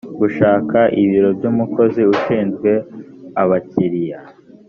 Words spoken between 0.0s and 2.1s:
gushaka ibiro by umukozi